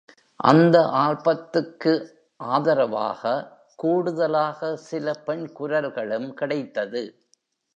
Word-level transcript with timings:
அந்த 0.39 0.77
ஆல்பத்துக்கு 1.01 1.93
ஆதரவாக 2.39 3.33
கூடுதலாக 3.75 4.75
சில 4.87 5.13
பெண் 5.25 5.45
குரல்களும் 5.59 6.29
கிடைத்தது. 6.33 7.03